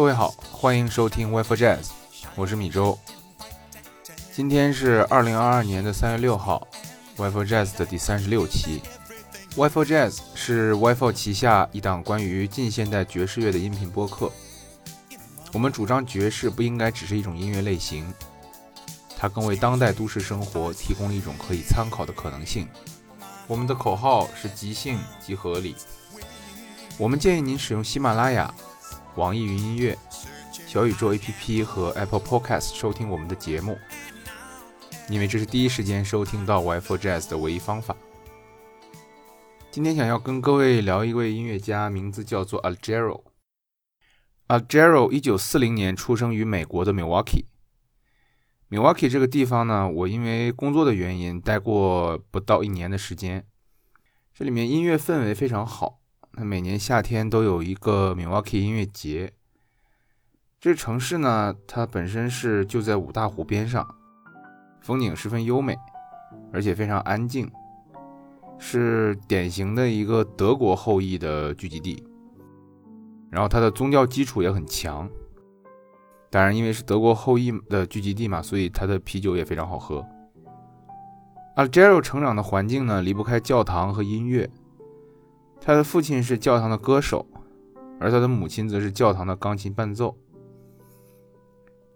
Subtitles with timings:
[0.00, 1.88] 各位好，欢迎收听 Wi-Fi Jazz，
[2.34, 2.98] 我是米周。
[4.32, 6.66] 今天是二零二二年的三月六号
[7.18, 8.80] ，Wi-Fi Jazz 的第三十六期。
[9.56, 14.32] Wi-Fi Jazz 是 Wi-Fi 旗下一档关于近现代爵士乐的音频播客。
[15.52, 18.10] 我们主张爵士不应该只是一种音乐类型，
[19.18, 22.66] 它更为当代都市生活提供了一种可以参考的可能性。
[23.46, 25.76] 我们的口号是即兴即合理。
[26.96, 28.50] 我们建议您使用喜马拉雅、
[29.20, 29.94] 网易云音乐、
[30.66, 33.76] 小宇宙 APP 和 Apple Podcast 收听我们的节目，
[35.10, 37.94] 因为这是第一时间收听到 Wi-Fi Jazz 的唯一方法。
[39.70, 43.24] 今天想要跟各位聊一位音乐家，名字叫做 Algero。
[44.48, 47.44] Algero 一九四零年出生于美国的 Milwaukee。
[48.70, 53.46] Milwaukee 这个地方呢，我因为工作的原因待过不到一年的时间。
[54.32, 55.99] 这里面音乐氛围非常好。
[56.40, 59.30] 它每年夏天都有一个 Milwaukee 音乐节。
[60.58, 63.86] 这城市呢，它本身是就在五大湖边上，
[64.80, 65.76] 风景十分优美，
[66.50, 67.46] 而且非常安静，
[68.58, 72.02] 是典型的一个德国后裔的聚集地。
[73.28, 75.06] 然后它的宗教基础也很强。
[76.30, 80.02] 当然，因为是德国后裔的聚集地嘛，所以它的啤酒也非常好喝。
[81.56, 84.48] Algero 成长的环境呢，离不开教堂和音乐。
[85.60, 87.26] 他的父亲是教堂的歌手，
[88.00, 90.16] 而他的母亲则是教堂的钢琴伴奏。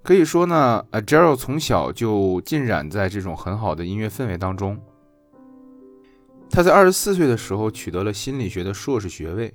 [0.03, 4.79] 可以说呢，Agero 从小就浸染在这种很好的音乐氛围当中。
[6.51, 9.55] 他在二十四岁的时候取得了心理学的硕士学位，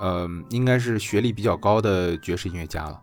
[0.00, 3.00] 呃，应该是学历比较高的爵士音乐家了。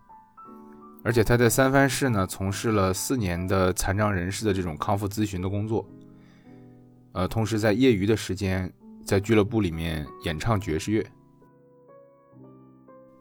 [1.03, 5.87] 而且他在三藩市呢，从事了四年的残障人士的这种康复咨询的工作。
[7.13, 8.71] 呃，同时在业余的时间，
[9.05, 11.05] 在俱乐部里面演唱爵士乐。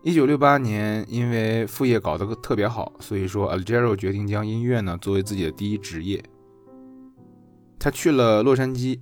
[0.02, 6.24] 一九六八年，因为副业搞得特别好，所以说 Algero 决定将音乐呢作为自己的第一职业。
[7.78, 9.00] 他去了洛杉矶，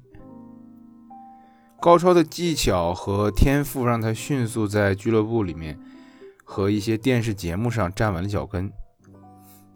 [1.80, 5.78] 高超的技巧和天赋让他迅速在俱乐部里面。
[6.50, 8.72] 和一些电视节目上站稳了脚跟，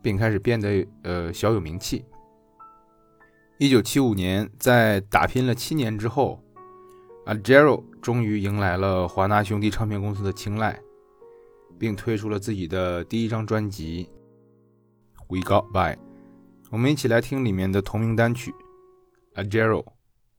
[0.00, 2.02] 并开始变得呃小有名气。
[3.58, 6.42] 一九七五年，在打拼了七年之后
[7.24, 10.76] Agero 终于迎来了华纳兄弟唱片公司的青睐，
[11.78, 14.08] 并推出了自己的第一张专辑
[15.28, 15.94] 《We Got By》。
[16.70, 18.52] 我们一起来听里面的同名单曲
[19.40, 19.84] 《Agero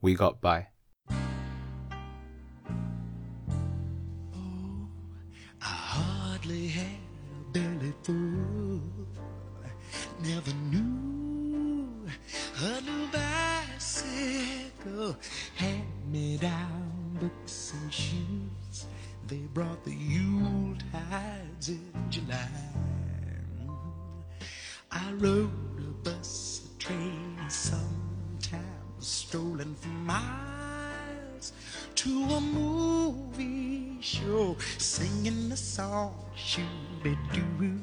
[0.01, 0.65] We Got By》。
[10.23, 12.07] never knew
[12.61, 14.03] a new bicycle
[15.55, 16.72] hand me down
[25.05, 28.63] I rode a bus, a train, sometimes
[28.99, 31.51] strolling for miles
[31.95, 37.79] to a movie show, singing the song, shooby doo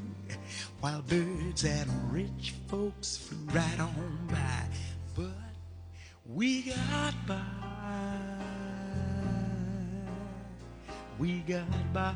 [0.81, 4.64] while birds and rich folks flew right on by.
[5.14, 5.52] But
[6.26, 7.42] we got by.
[11.19, 12.14] We got by.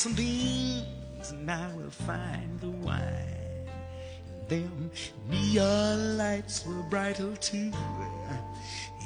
[0.00, 3.68] Some beans and I will find the wine.
[4.30, 4.90] And Them
[5.28, 7.70] neon lights were brighter too.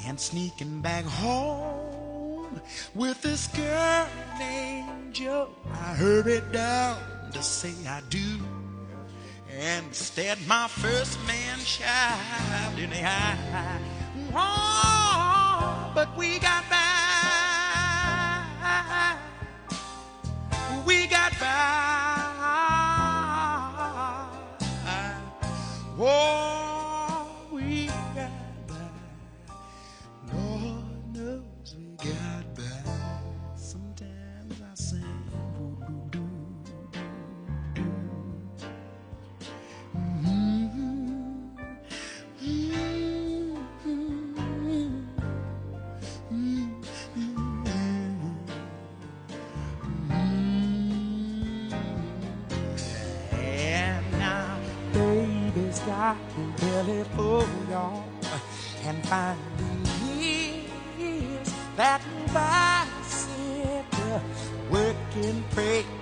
[0.05, 2.61] And sneaking back home
[2.93, 4.07] with this girl
[4.39, 6.97] named Joe, I hurried down
[7.33, 8.39] to say I do.
[9.51, 13.81] And instead, my first man shot in the eye.
[14.33, 16.85] Oh, but we got by.
[20.85, 21.75] We got by.
[25.97, 26.64] Oh,
[56.05, 58.39] I can barely pull on uh,
[58.83, 64.21] and find the years that bicycle
[64.69, 65.94] working prayer.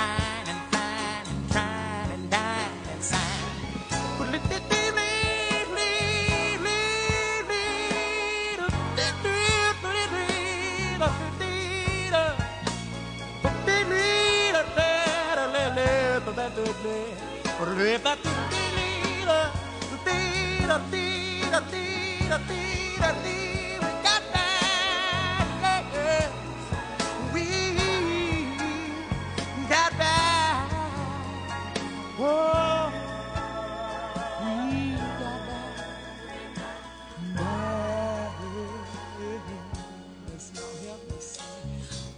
[0.00, 3.02] dine and dine and dine and dine and.
[18.50, 19.40] Tira,
[20.04, 22.89] tira, tira, tira, tira.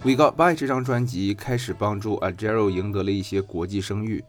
[0.05, 4.21] We Got By 这张专辑开始帮助 a g e r o 赢得了一些国际声誉，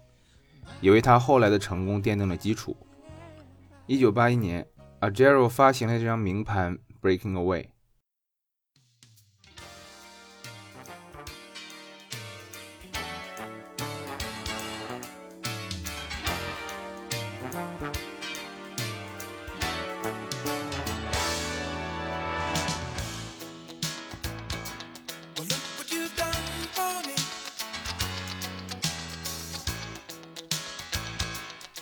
[0.80, 2.76] 也为他后来的成功奠定了基础。
[3.88, 4.64] 一九八一年
[5.00, 7.62] a g e r o 发行了这张名盘《Breaking Away》。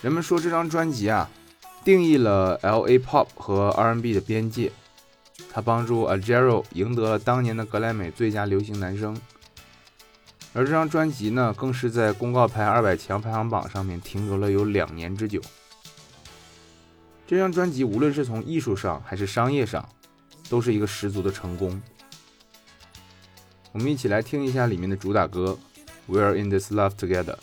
[0.03, 1.29] 人们说这张专辑啊，
[1.85, 2.99] 定义了 L.A.
[2.99, 4.69] Pop 和 R&B 的边界。
[5.49, 9.15] 它帮助 Adjero 赢得了当年的格莱美最佳流行男声。
[10.51, 15.41] 而这张专辑呢，更是在公告牌二百强排行榜上面停留了有两年之久。
[17.25, 19.87] 这张专辑无论是从艺术上还是商业上，
[20.49, 21.81] 都是一个十足的成功。
[23.71, 25.57] 我们一起来听一下里面的主打歌
[26.13, 27.35] 《We're in This Love Together》。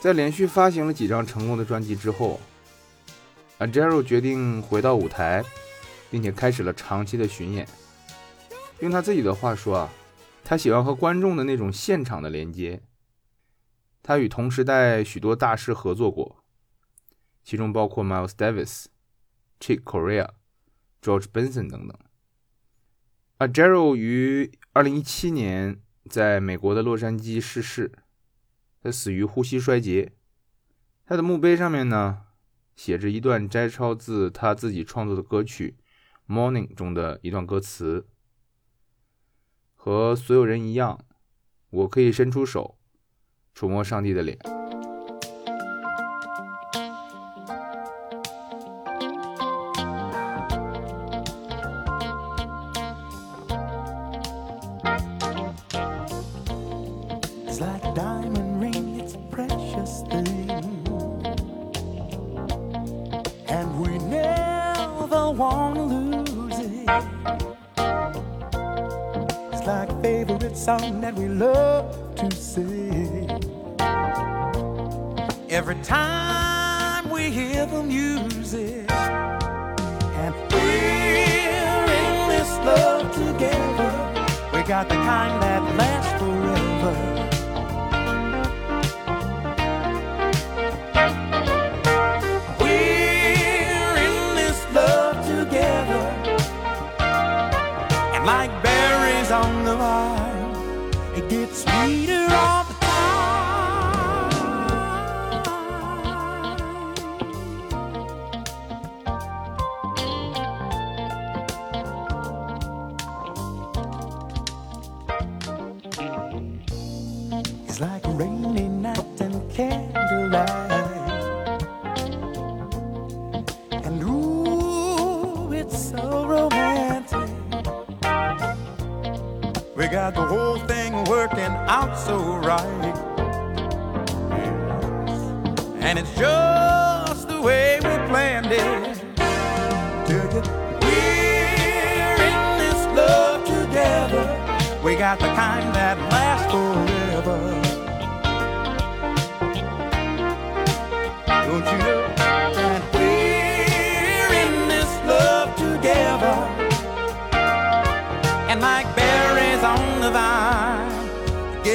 [0.00, 2.40] 在连续发行了几张成功的专辑之后
[3.58, 5.44] ，Adjero 决定回到舞台，
[6.10, 7.68] 并且开始了长期的巡演。
[8.80, 9.92] 用他自己的话说啊，
[10.42, 12.80] 他喜欢和观众的那种现场的连接。
[14.02, 16.42] 他与同时代许多大师合作过，
[17.44, 18.86] 其中包括 Miles Davis、
[19.60, 20.30] Chick Corea、
[21.02, 21.94] George Benson 等等。
[23.36, 25.78] a j e r o 于2017年
[26.08, 27.92] 在美国的洛杉矶逝世，
[28.82, 30.12] 他死于呼吸衰竭。
[31.06, 32.22] 他的墓碑上面呢，
[32.76, 35.76] 写着一段摘抄自他自己创作的歌曲
[36.32, 38.06] 《Morning》中的一段歌词
[39.74, 41.04] ：“和所有人一样，
[41.70, 42.78] 我可以伸出手。”
[43.52, 44.59] 触摸上帝的脸。
[77.66, 84.50] Music, and we're in this love together.
[84.54, 87.19] We got the kind that lasts forever.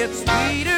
[0.06, 0.75] Gets sweeter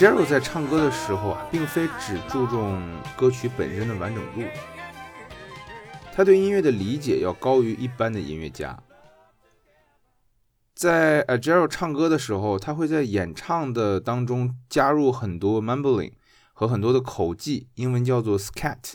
[0.00, 2.82] Jero 在唱歌的时候啊，并非只注重
[3.18, 4.40] 歌曲本身的完整度，
[6.14, 8.82] 他对音乐的理解要高于一般的音乐家。
[10.74, 16.12] 在 a j e r o 唱歌的时候，他会在演唱的当中加入很多 mumbling
[16.54, 18.94] 和很多的口技，英文叫做 scat。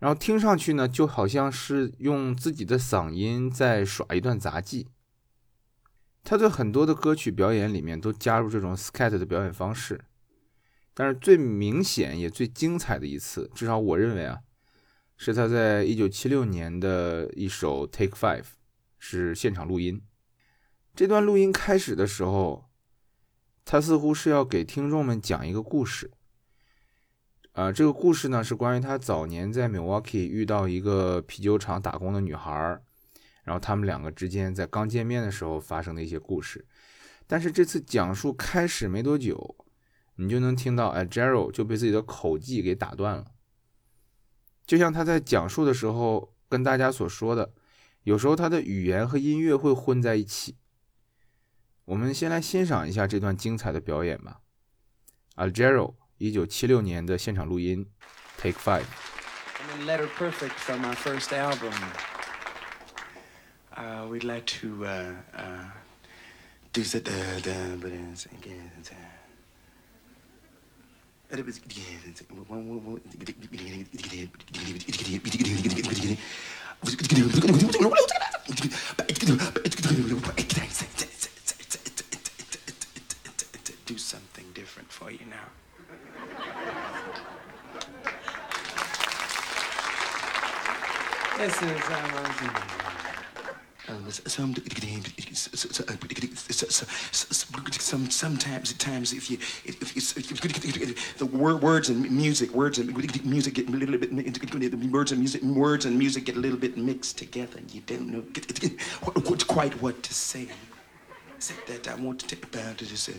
[0.00, 4.88] 然后听上去呢，就好像是用自己的嗓音在耍一段杂技。
[6.24, 10.00] 他在很多的歌曲表演里面都加入这种 skat 的表演方式，
[10.94, 14.40] 但是最明显也最精彩的一次，至少我认为啊，
[15.16, 18.44] 是他在一九七六年的一首 Take Five，
[18.98, 20.00] 是现场录音。
[20.94, 22.66] 这段录音开始的时候，
[23.64, 26.10] 他似乎是要给听众们讲一个故事。
[27.52, 32.82] 啊、这个故事呢是关于他早年在 Milwaukee 遇到一个啤酒厂打工的女孩儿，
[33.42, 36.66] 然后他们两个之间在刚见面的时候发生的一些故事。
[37.26, 39.56] 但是这次讲述开始没多久，
[40.16, 43.26] 你就能听到，哎 j e r o 就被自己的口技给打断了。
[44.66, 47.52] 就像他在讲述的时候跟大家所说的，
[48.04, 50.56] 有时候他的语言和音乐会混在一起。
[51.84, 54.40] 我们先来欣赏一下这段精彩的表演吧。
[55.36, 57.88] Algero 一九七六年的现场录音
[58.36, 58.84] ，Take Five。
[63.82, 65.64] Uh, we'd like to uh, uh,
[66.72, 68.70] do the the but it's again.
[68.78, 68.94] uh,
[83.86, 85.48] Do something different for you now.
[91.38, 92.14] This is um,
[92.46, 92.81] um,
[96.70, 99.78] some, some sometimes at times if you if,
[101.18, 102.94] the words and music words and
[103.24, 104.12] music get a little bit
[104.92, 108.08] words and music words and music get a little bit mixed together and you don't
[108.08, 108.22] know
[109.44, 110.48] quite what to say.
[111.38, 113.10] Said that I want to take about it is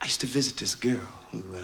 [0.00, 1.62] I used to visit this girl who uh,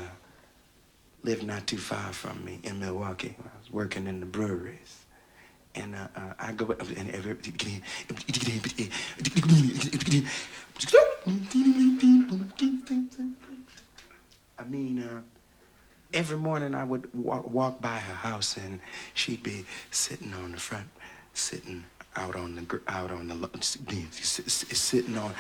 [1.23, 3.37] lived not too far from me in Milwaukee.
[3.39, 5.04] I was working in the breweries.
[5.75, 7.37] And uh, uh, I go and every.
[14.57, 15.21] I mean, uh,
[16.13, 18.81] every morning I would walk, walk by her house and
[19.15, 20.89] she'd be sitting on the front,
[21.35, 21.85] sitting
[22.17, 25.35] out on the out on the sitting on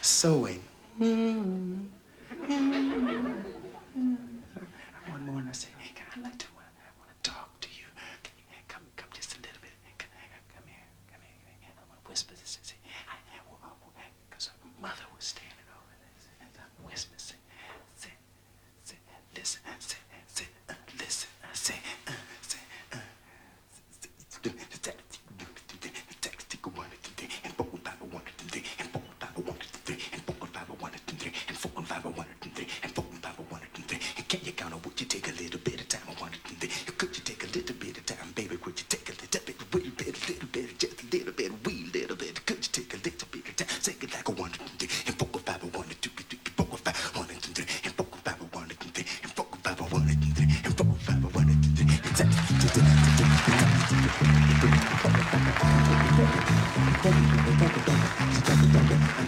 [0.00, 0.62] sewing.
[0.98, 1.90] One
[5.26, 6.46] morning I said, "Hey, can I like to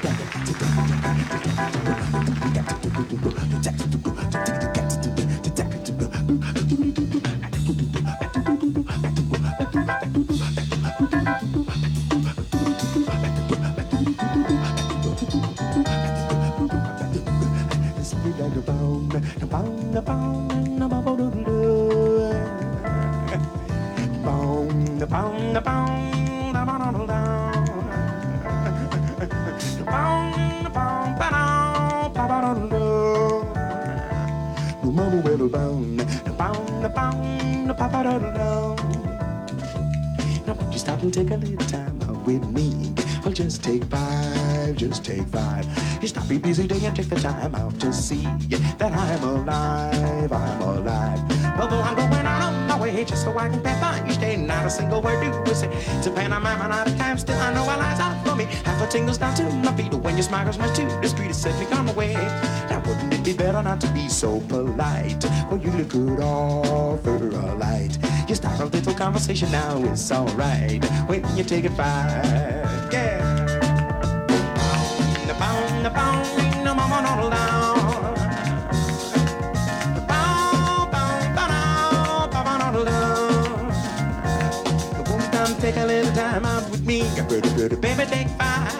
[0.04, 1.71] Thank you.
[48.12, 48.22] See
[48.78, 51.20] that I'm alive, I'm alive.
[51.58, 54.36] Although I'm going out on my way just so I can pay by each day,
[54.36, 55.68] not a single word do we say.
[55.68, 58.44] A pantomime and out of time, still I know our lies out for me.
[58.64, 61.30] Half a tingles down to my feet when your smile goes much to the street,
[61.30, 62.14] it set me on my way.
[62.70, 65.24] Now, wouldn't it be better not to be so polite?
[65.48, 67.98] Well, you look good offer a light.
[68.28, 72.90] You start a little conversation now, it's alright when you take it fine.
[72.92, 73.20] Yeah.
[75.26, 76.41] The bound, bound,
[87.40, 88.72] baby, take five.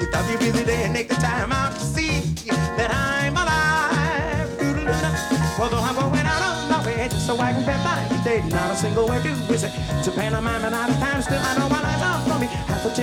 [0.00, 2.20] you thought you busy day and take the time out to see
[2.76, 4.50] that I'm alive.
[5.58, 8.42] Although I'm going out on my way just so I can get by each day,
[8.48, 9.72] not a single we say.
[9.98, 11.83] It's a pantomime and out of time, still I know my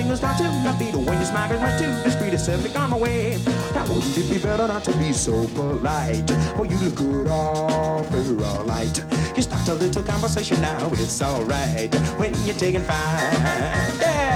[0.02, 2.02] singers down to my feet the you smackers my to.
[2.02, 2.24] feet.
[2.24, 3.38] be the civic on my way.
[3.74, 6.28] Now wouldn't it be better not to be so polite?
[6.56, 9.04] For you look good opera light.
[9.36, 11.94] You start a little conversation now, it's alright.
[12.18, 14.32] When you're taking five, Yeah.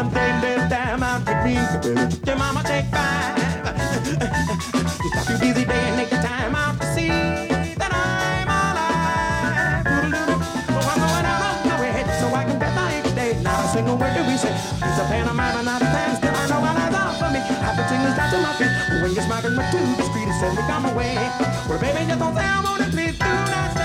[0.00, 0.39] Damn thing
[1.54, 3.38] your mama take five.
[5.02, 7.08] You stop your busy day and take the time out to see
[7.74, 9.86] that I'm alive.
[10.68, 12.58] So I'm going out my way so I can
[13.14, 13.42] day.
[13.42, 14.54] Not a single word do we say.
[14.54, 16.16] It's a pantomime and not a time.
[16.16, 17.40] Still I know what out for me.
[17.76, 18.72] The thing down to my feet.
[19.02, 21.14] When you're smiling the street is said we come away.
[21.68, 22.90] Well, baby, just don't say I it.
[22.92, 23.79] Please do not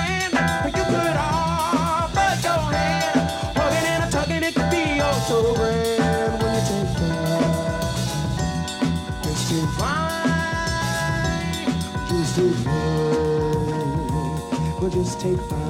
[15.06, 15.65] Just take five.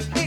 [0.00, 0.21] thirst.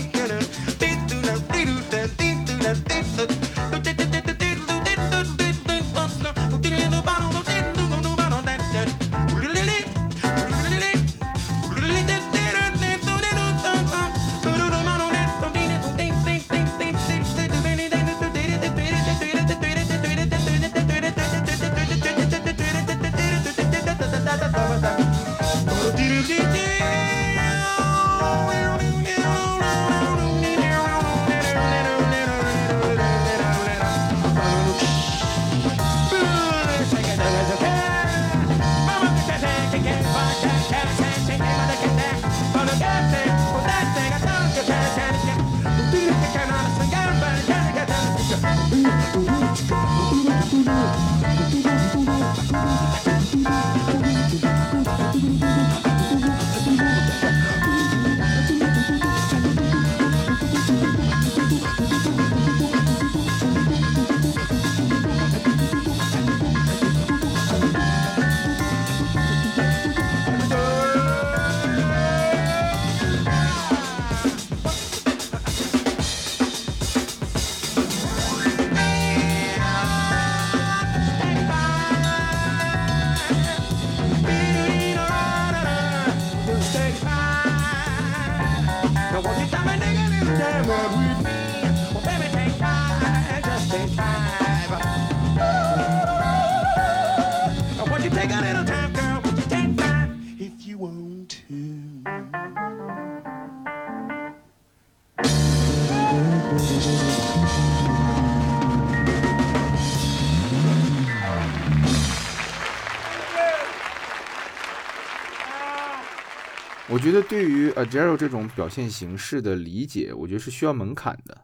[117.06, 121.39] 觉得对于 Adele 这种表现形式的理解，我觉得是需要门槛的。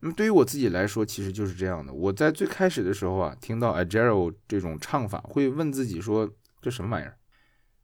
[0.00, 1.92] 那么对于我自己来说，其实就是这样的。
[1.92, 6.26] 我在最开始的时候啊，听到 Adele 这种唱法，会问自己说
[6.62, 7.18] ：“这什么玩意儿？”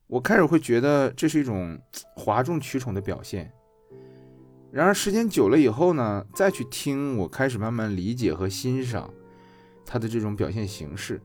[0.08, 1.78] 我开始会觉得这是一种
[2.16, 3.52] 哗众取宠的表现。
[4.72, 9.12] 然而时间久了以后呢，再去听，我开始慢慢理解和欣赏
[9.84, 11.20] 他的这种表现形式。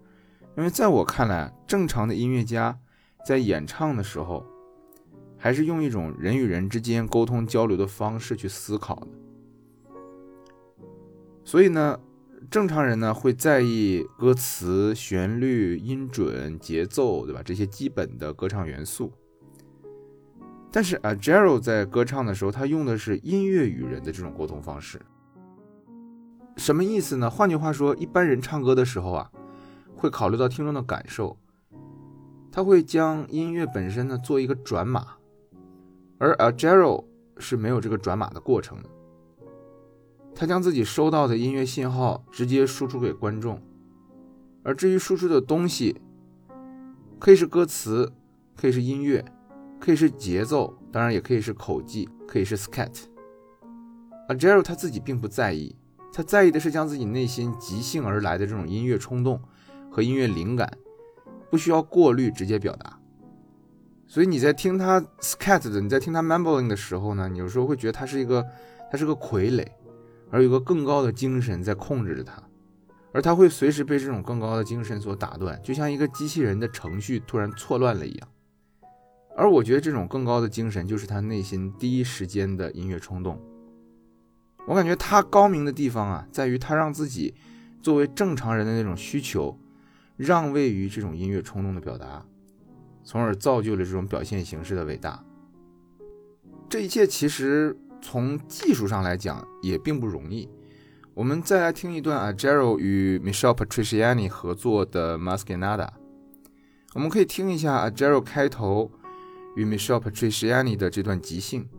[0.58, 2.78] 因为在我看来，正常的音乐家
[3.26, 4.46] 在演唱的时候，
[5.46, 9.08] 还是用一种人与人之间沟通交流的方式去思考的。
[11.44, 12.00] 所以呢，
[12.50, 17.44] 正常人呢会在意歌词、旋律、音准、节奏，对吧？
[17.46, 19.14] 这些基本的歌唱元素。
[20.72, 25.00] 但是 a g e r o 在歌唱的时候，他用的是音乐与人的这种沟通方式。
[26.58, 27.30] 什么意思呢？
[27.30, 29.30] 换句话说，一般人唱歌的时候啊，
[29.96, 31.38] 会考虑到听众的感受，
[32.52, 35.18] 他会将音乐本身呢做一个转码，
[36.18, 37.06] 而 Adele
[37.38, 38.90] 是没有这个转码的过程的。
[40.34, 43.62] 他将自己收到的音乐信号直接输出给观众，
[44.64, 46.02] 而至于输出的东西，
[47.20, 48.12] 可以是歌词，
[48.56, 49.24] 可以是音乐，
[49.80, 53.04] 可以是节奏，当然也可以是口技，可以是 scat。
[54.28, 55.76] Adele 他自己并不在意，
[56.12, 59.42] 他在意的是将自己内心即兴而来的这种音乐冲动
[59.90, 60.78] 和音乐灵感，
[61.50, 63.00] 不需要过滤直接表达。
[64.16, 68.48] 所以你在听他 scat 的，你在听他 mumbling 的时候呢，你有时候会觉得他是一个，
[68.90, 69.68] 他是个傀儡，
[70.32, 72.42] 而有个更高的精神在控制着他，
[73.12, 78.28] 而他会随时被这种更高的精神所打断，就像一个机器人的程序突然错乱了一样。
[79.36, 83.38] 而我觉得这种更高的精神就是他内心第一时间的音乐冲动。
[84.66, 87.36] 我感觉他高明的地方啊，在于他让自己
[87.82, 89.60] 作为正常人的那种需求，
[90.16, 92.26] 让位于这种音乐冲动的表达，
[93.06, 95.24] 从而造就了这种表现形式的伟大。
[96.68, 100.50] 这一切其实从技术上来讲也并不容易。
[101.14, 105.88] 我们再来听一段啊 j e r o 与 Michelle Patriciani 合作的 Masquerada。
[106.94, 108.92] 我们可以听一下啊 j e r o 开头
[109.56, 111.70] 与 Michelle Patriciani 的这段即兴。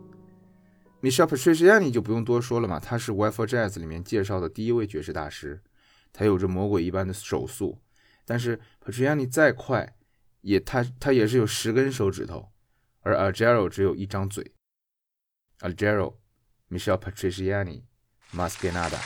[1.03, 5.61] Michelle Patriciani 就不用多说了嘛，他是 w i f e Jazz 里面介绍的第一位爵士大师，
[6.12, 7.79] 他有着魔鬼一般的手速，
[8.25, 9.95] 但是 Patriciani 再快，
[10.46, 12.52] 也他他也是有十根手指头，
[13.00, 14.52] 而 Algero 只有一张嘴。
[15.59, 16.14] Algero、
[16.70, 17.82] Michelle Patriciani、
[18.32, 19.00] Masquerada。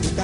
[0.00, 0.23] me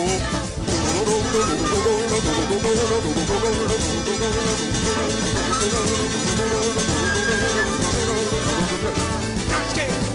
[0.00, 0.57] Oh,
[1.08, 1.24] Let's
[9.74, 10.07] get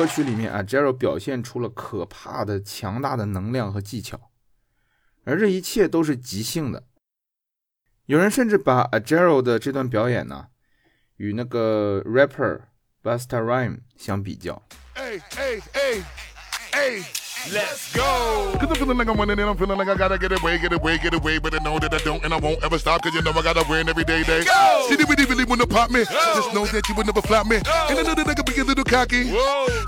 [0.00, 4.30] 歌曲里面啊 j e r o 表现出了可怕的、强大的能量和技巧，
[5.24, 6.86] 而这一切都是即兴的。
[8.06, 10.46] 有人甚至把 a j e r o 的这段表演呢，
[11.16, 12.60] 与那个 rapper
[13.02, 14.62] Busta Rhyme 相比较。
[17.48, 18.52] Let's go.
[18.60, 20.72] Cause I'm feeling like I'm winning and I'm feeling like I gotta get away, get
[20.72, 21.38] away, get away.
[21.38, 23.02] But I know that I don't and I won't ever stop.
[23.02, 24.44] Cause you know I gotta win every day, day.
[24.44, 24.86] Go.
[24.90, 26.04] They really, really wanna pop me.
[26.04, 27.56] Just know that you would never flop me.
[27.56, 29.32] And I know that I could be a little cocky.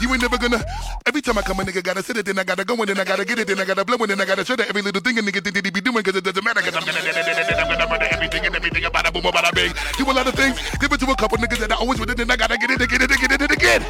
[0.00, 0.64] You ain't never gonna.
[1.04, 2.98] Every time I come, a nigga gotta sit it, then I gotta go, and then
[2.98, 4.80] I gotta get it, then I gotta blow, and then I gotta show that every
[4.80, 6.02] little thing a nigga that he be doing.
[6.02, 9.12] Cause it doesn't matter, cause I'm gonna, I'm gonna murder everything and everything about a
[9.12, 9.72] boom, about a bang.
[9.98, 12.10] Do a lot of things, give it to a couple niggas that I always with
[12.10, 13.84] it, then I gotta get it, get it, get it, get it again.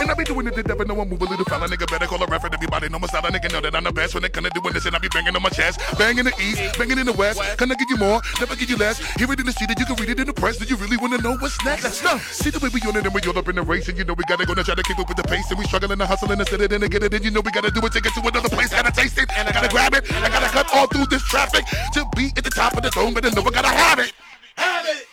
[0.00, 2.06] And I be doing it to never know I move a little fella nigga better
[2.06, 2.54] call a reference.
[2.54, 4.72] Everybody know my style, nigga know that I'm the best when it come to doing
[4.72, 5.80] this and I be banging on my chest.
[5.98, 7.40] Banging in the east, banging in the west.
[7.58, 8.20] Can I give you more?
[8.38, 8.98] Never give you less.
[9.16, 10.56] Hear it in the street, you can read it in the press.
[10.56, 11.84] Do you really wanna know what's next?
[11.84, 12.18] Let's go.
[12.30, 13.88] See the way we on it and we all up in the race.
[13.88, 15.50] And you know we gotta go and try to keep up with the pace.
[15.50, 17.12] And we struggling to hustle and to sit it and get it.
[17.12, 18.70] And you know we gotta do it to get to another place.
[18.70, 20.04] Gotta taste it and I gotta grab it.
[20.22, 23.14] I gotta cut all through this traffic to be at the top of the zone.
[23.14, 24.12] But I know I gotta have it.
[24.56, 25.08] Have it.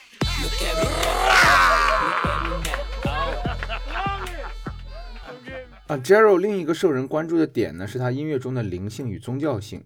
[1.27, 1.74] 啊 j e
[5.87, 9.85] r o 另一个受人关注的点呢，是他音乐中的灵性与宗教性。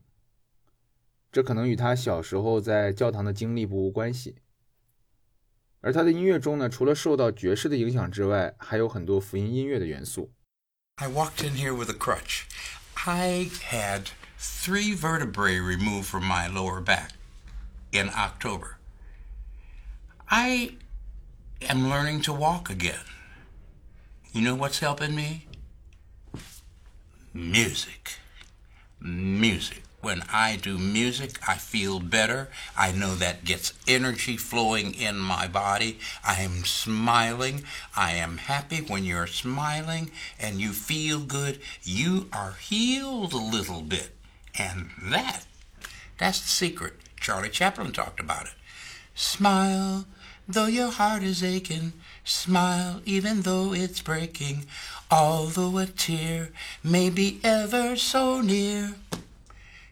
[1.32, 4.38] 这可能与他小时候在教堂的经历不无关系。
[5.82, 10.32] 而他的音乐中呢，除了受到爵士的影响之外，还有很多福音音乐的元素。
[10.96, 12.44] I walked in here with a crutch.
[13.06, 14.08] I had
[14.38, 17.12] three vertebrae removed from my lower back
[17.92, 18.78] in October.
[20.26, 20.72] I
[21.68, 23.06] am learning to walk again.
[24.32, 25.49] You know what's helping me?
[27.40, 28.18] Music.
[29.00, 29.82] Music.
[30.02, 32.50] When I do music, I feel better.
[32.78, 36.00] I know that gets energy flowing in my body.
[36.22, 37.64] I am smiling.
[37.96, 41.62] I am happy when you're smiling and you feel good.
[41.82, 44.10] You are healed a little bit.
[44.58, 45.46] And that,
[46.18, 46.96] that's the secret.
[47.22, 48.54] Charlie Chaplin talked about it.
[49.16, 50.06] Smile,
[50.49, 51.93] though your heart is aching.
[52.25, 54.67] Smile, even though it's breaking.
[55.11, 56.51] Although a tear
[56.83, 58.95] may be ever so near.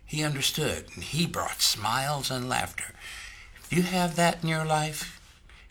[0.05, 2.93] He understood, and he brought smiles and laughter.
[3.65, 5.21] If you have that in your life,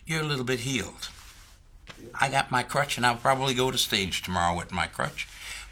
[0.04, 1.10] you're a little bit healed.
[2.20, 5.28] I got my crutch, and I'll probably go to stage tomorrow with my crutch,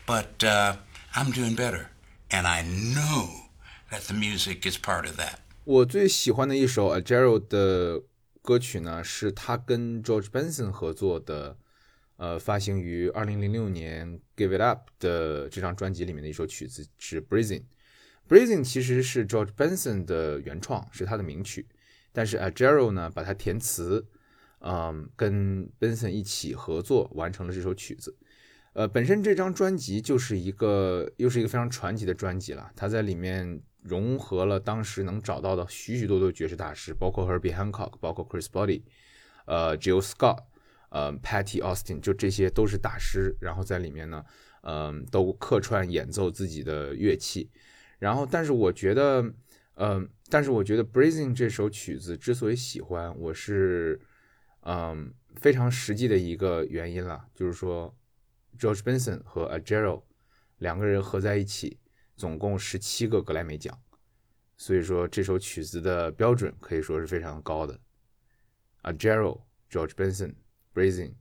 [0.06, 0.76] but uh,
[1.16, 1.90] I'm doing better,
[2.30, 3.50] and I know
[3.90, 5.40] that the music is part of that.
[5.64, 8.00] 我最喜欢的一首 a j e r o 的
[8.45, 11.57] 歌曲呢，是他跟 George Benson 合作的，
[12.17, 17.63] 呃，发行于二零零六年《Give It Up》的这张专辑里面的一首曲子，是《Breathing》。
[18.29, 21.67] Breathing 其实是 George Benson 的原创，是他的名曲，
[22.13, 24.05] 但是 a g e r o 呢把它填词，
[24.59, 28.15] 嗯，跟 Benson 一起合作完成了这首曲子。
[28.73, 38.81] 呃，本身这张专辑就是一个又是一个非常传奇的专辑了，它在里面融合了当时能找到的许许多多爵士大师，包括 Herbie Hancock，包括 Chris Botti，
[39.45, 40.39] 呃，Jill Scott，
[40.89, 44.25] 呃，Patty Austin，就这些都是大师，然后在里面呢，
[44.63, 47.51] 嗯、都客串演奏自己的乐器。
[47.99, 49.23] 然后，但是我觉得，
[49.75, 54.01] 嗯、但是我觉得《Breathing》这首曲子之所以喜欢，我是，
[54.61, 57.95] 嗯、非常实际的一个原因了，就是说
[58.57, 60.03] ，George Benson 和 a j e r o
[60.57, 61.77] 两个人合在一起，
[62.15, 63.77] 总共十七个格莱美奖
[64.57, 67.79] 所以说这首曲子的标准可以说是非常高的。
[68.83, 70.35] A gerald george benson
[70.73, 71.15] b r a z i n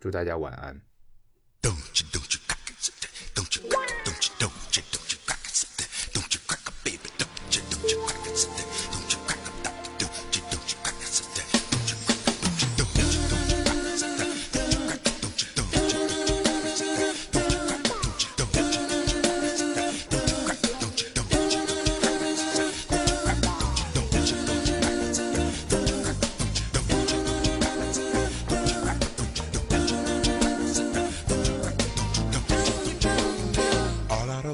[0.00, 0.80] 祝大家晚安。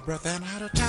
[0.07, 0.80] Breath I'm out of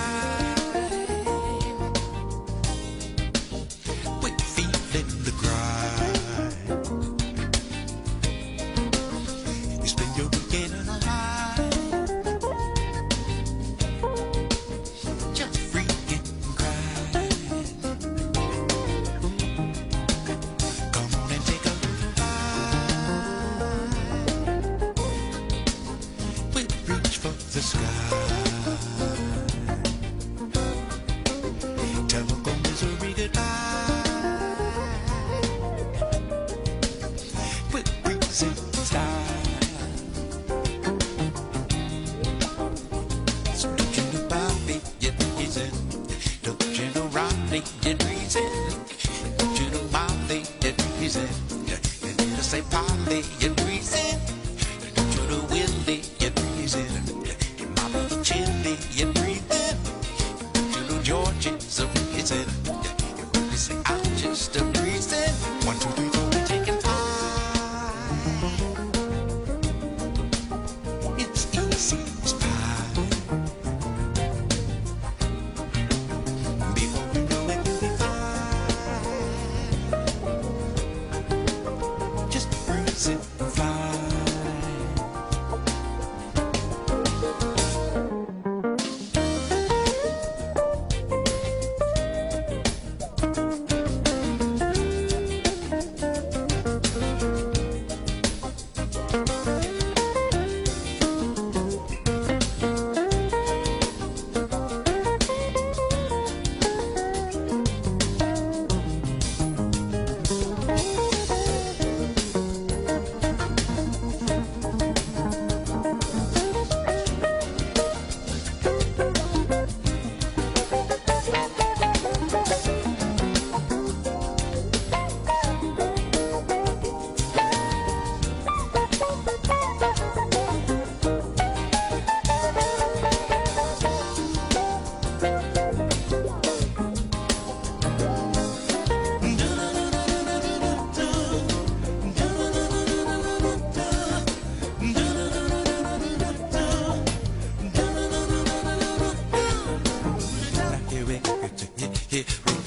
[152.11, 152.60] here.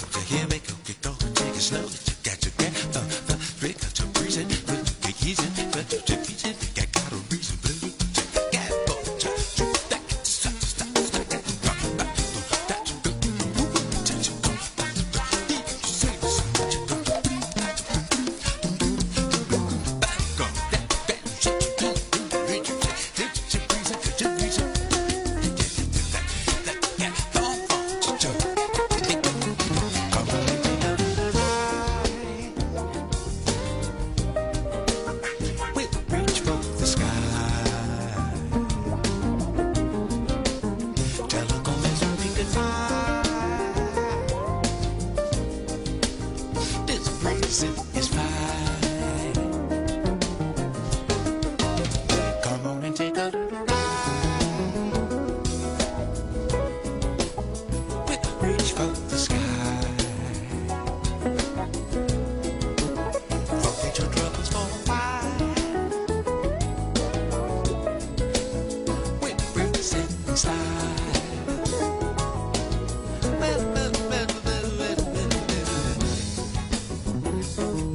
[77.59, 77.95] oh